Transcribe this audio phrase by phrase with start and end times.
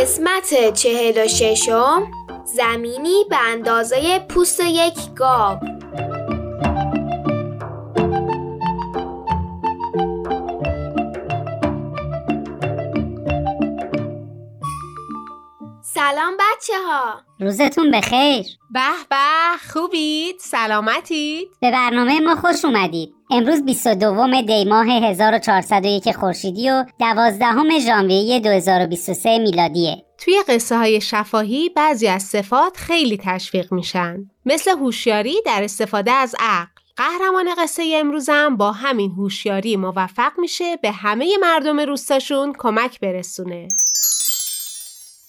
[0.00, 2.02] قسمت چهل و ششم
[2.44, 5.58] زمینی به اندازه پوست یک گاو.
[15.86, 18.46] سلام بچه ها روزتون بخیر.
[18.70, 18.80] به
[19.10, 23.14] به خوبید؟ سلامتید؟ به برنامه ما خوش اومدید.
[23.30, 30.04] امروز 22 دی ماه 1401 خورشیدی و 12 ژانویه 2023 میلادیه.
[30.18, 34.16] توی قصه های شفاهی بعضی از صفات خیلی تشویق میشن.
[34.46, 36.70] مثل هوشیاری در استفاده از عقل.
[36.96, 43.68] قهرمان قصه امروزم با همین هوشیاری موفق میشه به همه مردم روستاشون کمک برسونه.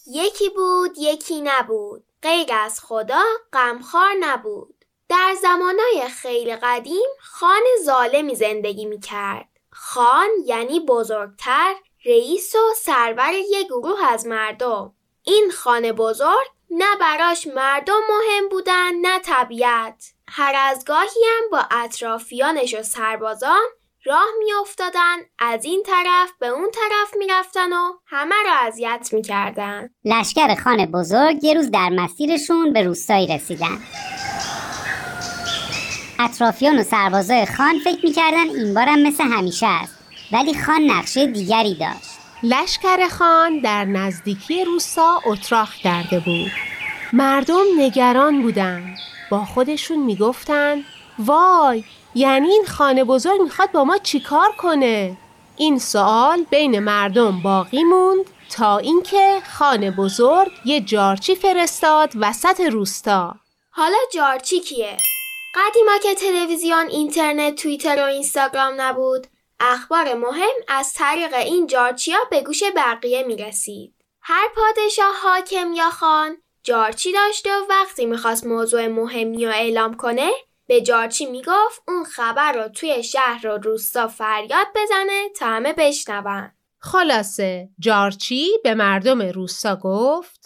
[0.08, 2.04] یکی بود یکی نبود.
[2.22, 4.86] غیر از خدا غمخوار نبود.
[5.10, 9.50] در زمانای خیلی قدیم خان ظالمی زندگی می کرد.
[9.72, 14.94] خان یعنی بزرگتر رئیس و سرور یک گروه از مردم.
[15.24, 20.14] این خانه بزرگ نه براش مردم مهم بودن نه طبیعت.
[20.28, 23.66] هر از گاهی هم با اطرافیانش و سربازان
[24.08, 29.90] راه میافتادن از این طرف به اون طرف می‌رفتن و همه را اذیت می‌کردن.
[30.06, 33.80] لشکر خان بزرگ یه روز در مسیرشون به روستایی رسیدن.
[36.20, 40.00] اطرافیان و سربازای خان فکر می‌کردن این بارم مثل همیشه است
[40.32, 42.20] ولی خان نقشه دیگری داشت.
[42.44, 46.52] لشکر خان در نزدیکی روستا اتراق کرده بود.
[47.14, 48.98] مردم نگران بودند
[49.32, 50.84] با خودشون می‌گفتن
[51.20, 51.84] وای
[52.16, 55.18] یعنی این خانه بزرگ می‌خواد با ما چیکار کنه؟
[55.58, 63.36] این سوال بین مردم باقی موند تا اینکه خانه بزرگ یه جارچی فرستاد وسط روستا.
[63.72, 64.98] حالا جارچی کیه؟
[65.56, 69.28] قدیما که تلویزیون اینترنت توییتر و اینستاگرام نبود
[69.60, 73.96] اخبار مهم از طریق این جارچیا به گوش بقیه می‌رسید.
[74.22, 80.32] هر پادشاه حاکم یا خان جارچی داشته و وقتی می‌خواست موضوع مهمی رو اعلام کنه
[80.68, 86.52] به جارچی می‌گفت اون خبر رو توی شهر و روستا فریاد بزنه تا همه بشنون.
[86.80, 90.46] خلاصه جارچی به مردم روستا گفت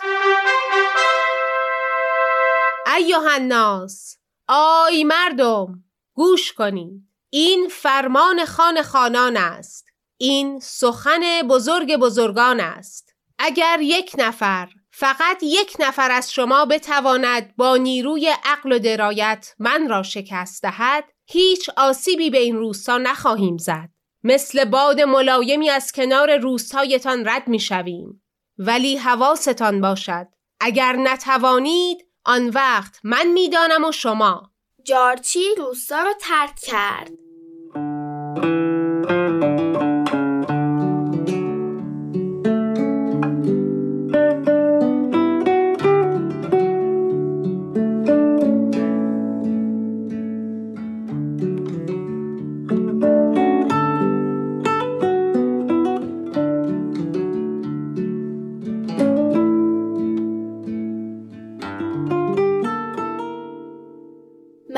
[2.97, 9.85] ایوه الناس آی مردم گوش کنید این فرمان خان خانان است.
[10.17, 13.15] این سخن بزرگ بزرگان است.
[13.39, 14.69] اگر یک نفر
[14.99, 21.03] فقط یک نفر از شما بتواند با نیروی عقل و درایت من را شکست دهد
[21.25, 23.89] هیچ آسیبی به این روستا نخواهیم زد.
[24.23, 28.23] مثل باد ملایمی از کنار روستایتان رد می شویم.
[28.57, 30.27] ولی حواستان باشد.
[30.59, 34.51] اگر نتوانید آن وقت من می‌دانم و شما.
[34.83, 37.11] جارچی روستا رو ترک کرد.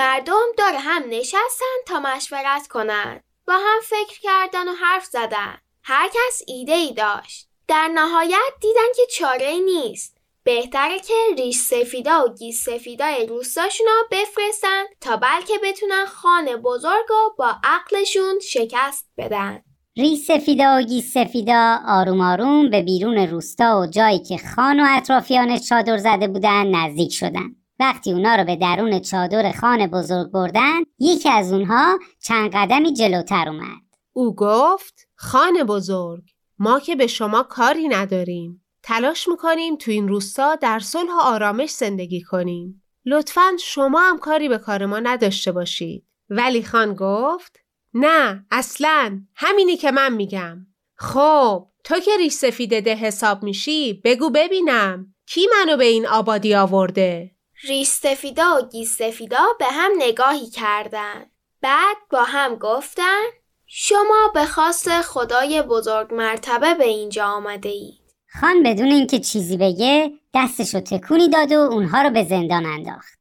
[0.01, 3.23] مردم دور هم نشستن تا مشورت کنند.
[3.47, 5.57] با هم فکر کردن و حرف زدن.
[5.83, 7.47] هر کس ایده ای داشت.
[7.67, 10.17] در نهایت دیدن که چاره نیست.
[10.43, 17.35] بهتره که ریش سفیدا و گیس سفیدای روستاشونا بفرستن تا بلکه بتونن خانه بزرگ و
[17.37, 19.61] با عقلشون شکست بدن.
[19.97, 24.85] ریش سفیدا و گیس سفیدا آروم آروم به بیرون روستا و جایی که خان و
[24.89, 27.60] اطرافیانش چادر زده بودن نزدیک شدن.
[27.81, 33.49] وقتی اونا رو به درون چادر خان بزرگ بردن یکی از اونها چند قدمی جلوتر
[33.49, 33.81] اومد.
[34.13, 36.23] او گفت خان بزرگ
[36.59, 38.65] ما که به شما کاری نداریم.
[38.83, 42.83] تلاش می‌کنیم تو این روستا در صلح و آرامش زندگی کنیم.
[43.05, 46.05] لطفا شما هم کاری به کار ما نداشته باشید.
[46.29, 47.59] ولی خان گفت
[47.93, 49.21] نه اصلا.
[49.35, 50.67] همینی که من میگم.
[50.95, 55.13] خب تو که ریش سفیده ده حساب میشی بگو ببینم.
[55.25, 57.31] کی منو به این آبادی آورده؟
[57.67, 61.31] ریش سفیدا و گیس سفیدا به هم نگاهی کردن.
[61.61, 63.21] بعد با هم گفتن
[63.67, 68.01] شما به خواست خدای بزرگ مرتبه به اینجا آمده اید.
[68.41, 73.19] خان بدون اینکه چیزی بگه دستشو تکونی داد و اونها رو به زندان انداخت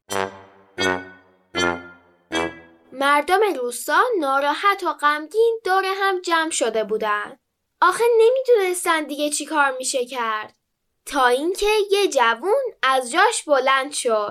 [2.93, 7.39] مردم روستا ناراحت و غمگین دور هم جمع شده بودن.
[7.81, 10.60] آخه نمی‌دونستن دیگه چی کار میشه کرد.
[11.11, 14.31] تا اینکه یه جوون از جاش بلند شد.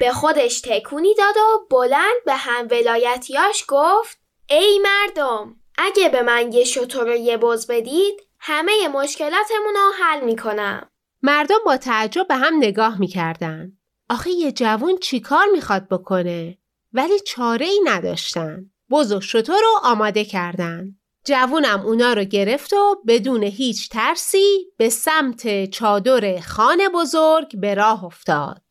[0.00, 4.18] به خودش تکونی داد و بلند به هم ولایتیاش گفت
[4.50, 10.24] ای مردم اگه به من یه شطور و یه بز بدید همه مشکلاتمون رو حل
[10.24, 10.90] می‌کنم.
[11.22, 13.72] مردم با تعجب به هم نگاه می‌کردن.
[14.10, 16.58] آخه یه جوون چیکار می‌خواد بکنه؟
[16.92, 18.70] ولی چاره ای نداشتن.
[18.90, 20.98] بز و شطور رو آماده کردن.
[21.24, 28.04] جوونم اونا رو گرفت و بدون هیچ ترسی به سمت چادر خانه بزرگ به راه
[28.04, 28.62] افتاد.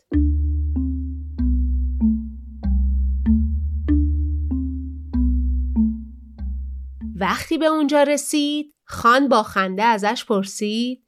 [7.19, 11.03] وقتی به اونجا رسید خان با خنده ازش پرسید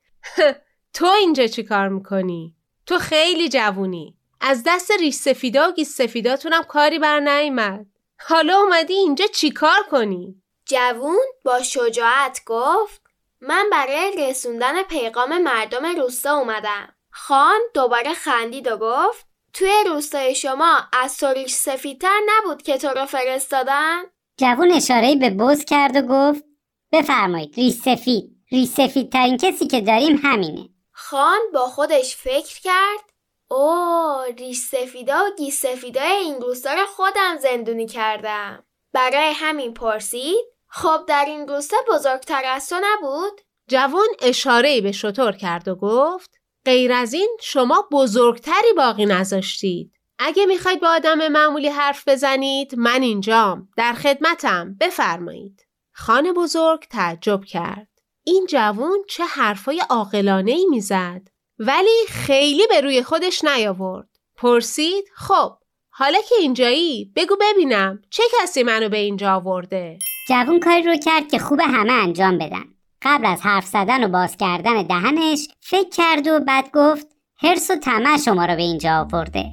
[0.94, 2.56] تو اینجا چی کار می‌کنی؟
[2.86, 7.86] تو خیلی جوونی از دست ریش سفیدا و گیس سفیداتونم کاری بر نیمد
[8.20, 13.02] حالا اومدی اینجا چی کار کنی؟ جوون با شجاعت گفت
[13.42, 16.96] من برای رسوندن پیغام مردم روستا اومدم.
[17.12, 22.88] خان دوباره خندید و گفت توی روستای شما از تو ریش سفیدتر نبود که تو
[22.88, 24.02] رو فرستادن؟
[24.38, 26.44] جوون اشاره به بز کرد و گفت
[26.92, 28.30] بفرمایید ریش سفید.
[28.52, 30.70] ریش سفید ترین کسی که داریم همینه.
[30.92, 33.14] خان با خودش فکر کرد
[33.52, 38.64] او ریش سفیدا و گیس سفیدای این روستا رو خودم زندونی کردم.
[38.94, 45.32] برای همین پرسید خب در این روستا بزرگتر از تو نبود؟ جوان اشاره به شطور
[45.32, 46.30] کرد و گفت
[46.66, 49.94] غیر از این شما بزرگتری باقی نذاشتید.
[50.20, 53.70] اگه می‌خواید با آدم معمولی حرف بزنید من اینجام.
[53.78, 54.76] در خدمتم.
[54.80, 55.66] بفرمایید.
[55.94, 57.88] خان بزرگ تعجب کرد.
[58.24, 61.22] این جوون چه حرفای عاقلانه ای می‌زد.
[61.60, 64.10] ولی خیلی به روی خودش نیاورد.
[64.36, 65.59] پرسید خب
[66.00, 70.00] حالا که اینجایی بگو ببینم چه کسی منو به اینجا آورده؟
[70.30, 72.64] جوون کاری رو کرد که خوب همه انجام بدن.
[73.02, 77.08] قبل از حرف زدن و باز کردن دهنش فکر کرد و بعد گفت
[77.42, 79.46] هرس و طمع شما رو به اینجا آورده.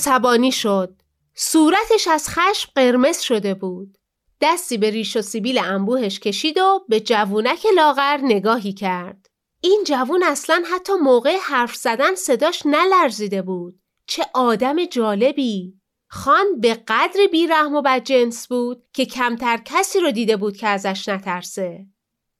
[0.00, 0.94] عصبانی شد.
[1.34, 3.98] صورتش از خشم قرمز شده بود.
[4.40, 9.26] دستی به ریش و سیبیل انبوهش کشید و به جوونک لاغر نگاهی کرد.
[9.60, 13.80] این جوون اصلا حتی موقع حرف زدن صداش نلرزیده بود.
[14.06, 15.74] چه آدم جالبی!
[16.08, 21.08] خان به قدری بیرحم و بدجنس بود که کمتر کسی رو دیده بود که ازش
[21.08, 21.86] نترسه.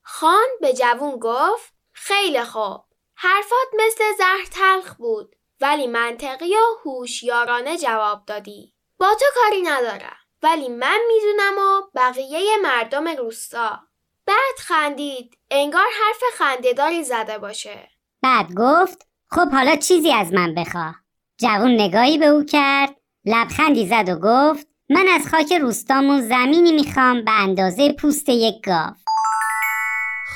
[0.03, 2.81] خان به جوون گفت خیلی خوب.
[3.15, 5.37] حرفات مثل زهر تلخ بود.
[5.61, 8.73] ولی منطقی و هوشیارانه جواب دادی.
[8.99, 10.17] با تو کاری ندارم.
[10.43, 13.79] ولی من می‌دونم و بقیه مردم روستا.
[14.27, 15.39] بعد خندید.
[15.51, 17.89] انگار حرف خندهداری زده باشه.
[18.23, 20.95] بعد گفت خب حالا چیزی از من بخواه
[21.39, 27.25] جوون نگاهی به او کرد لبخندی زد و گفت من از خاک روستامون زمینی می‌خوام
[27.25, 28.91] به اندازه پوست یک گاو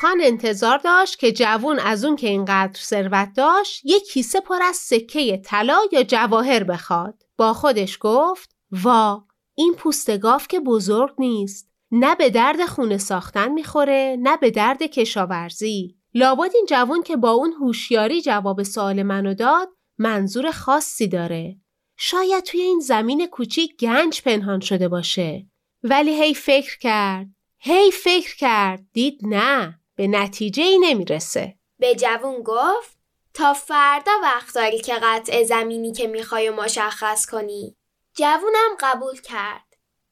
[0.00, 4.76] خان انتظار داشت که جوون از اون که اینقدر ثروت داشت یک کیسه پر از
[4.76, 7.22] سکه طلا یا جواهر بخواد.
[7.36, 9.24] با خودش گفت وا
[9.54, 11.70] این پوست گاو که بزرگ نیست.
[11.90, 15.96] نه به درد خونه ساختن می‌خوره نه به درد کشاورزی.
[16.14, 21.56] لابد این جوون که با اون هوشیاری جواب سوال منو داد منظور خاصی داره.
[21.96, 25.46] شاید توی این زمین کوچیک گنج پنهان شده باشه.
[25.82, 27.26] ولی هی فکر کرد.
[27.58, 28.84] هی فکر کرد.
[28.92, 29.80] دید نه.
[29.96, 31.54] به نتیجه ای نمی‌رسه.
[31.78, 32.98] به جوون گفت
[33.34, 37.76] تا فردا وقت داری که قطع زمینی که می‌خوای مشخص کنی.
[38.16, 39.64] جوونم قبول کرد.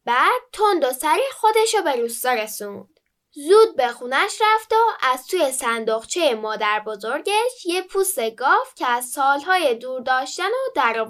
[0.05, 3.01] بعد تند و سری خودشو به روستا رسوند.
[3.35, 9.05] زود به خونش رفت و از توی صندوقچه مادر بزرگش یه پوست گاو که از
[9.05, 11.05] سالهای دور داشتن و در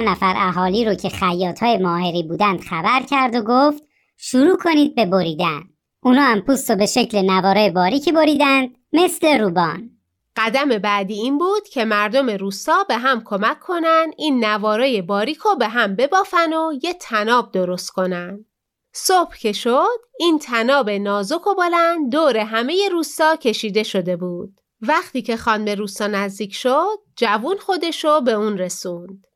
[0.00, 3.82] چند نفر اهالی رو که خیاط های ماهری بودند خبر کرد و گفت
[4.16, 5.60] شروع کنید به بریدن
[6.02, 9.90] اونا هم پوست رو به شکل نواره باریکی بریدند مثل روبان
[10.36, 15.68] قدم بعدی این بود که مردم روستا به هم کمک کنن این نواره باریکو به
[15.68, 18.44] هم ببافن و یه تناب درست کنن.
[18.92, 24.60] صبح که شد این تناب نازک و بلند دور همه روستا کشیده شده بود.
[24.80, 29.29] وقتی که خان به روستا نزدیک شد جوون خودشو به اون رسوند.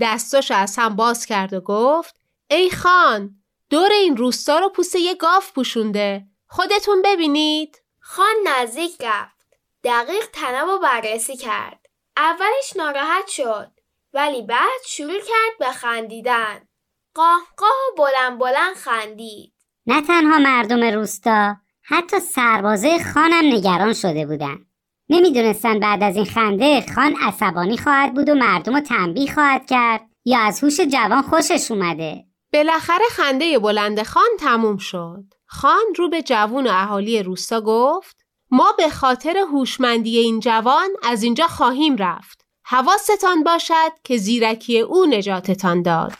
[0.00, 2.16] دستاشو از هم باز کرد و گفت
[2.50, 3.40] ای خان
[3.70, 6.26] دور این روستا رو پوست یه گاو پوشونده.
[6.46, 7.82] خودتون ببینید.
[8.00, 9.46] خان نزدیک رفت.
[9.84, 11.86] دقیق تنب رو بررسی کرد.
[12.16, 13.70] اولش ناراحت شد
[14.12, 16.68] ولی بعد شروع کرد به خندیدن.
[17.14, 19.52] قاه قاه و بلند بلند خندید.
[19.86, 24.69] نه تنها مردم روستا حتی سربازه خانم نگران شده بودند.
[25.10, 30.00] نمی‌دونستن بعد از این خنده خان عصبانی خواهد بود و مردم رو تنبیه خواهد کرد
[30.24, 32.24] یا از هوش جوان خوشش اومده.
[32.52, 35.24] بالاخره خنده بلند خان تموم شد.
[35.46, 38.16] خان رو به جوون و اهالی روستا گفت
[38.50, 42.44] ما به خاطر هوشمندی این جوان از اینجا خواهیم رفت.
[42.64, 46.12] حواستان باشد که زیرکی او نجاتتان داد.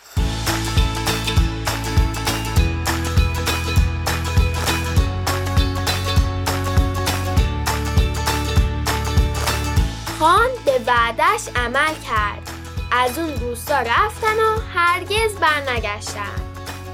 [10.90, 12.50] وعدش عمل کرد.
[12.92, 16.40] از اون روستا رفتن و هرگز برنگشتن.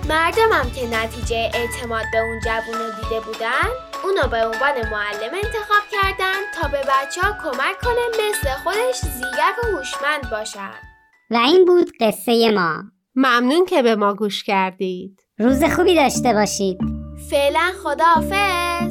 [0.09, 3.69] مردمم که نتیجه اعتماد به اون جوون رو دیده بودن
[4.05, 9.65] اونو به عنوان معلم انتخاب کردن تا به بچه ها کمک کنه مثل خودش زیرک
[9.65, 10.75] و هوشمند باشن.
[11.31, 12.83] و این بود قصه ما.
[13.15, 15.21] ممنون که به ما گوش کردید.
[15.39, 16.79] روز خوبی داشته باشید.
[17.31, 18.86] فعلا خداحافظ.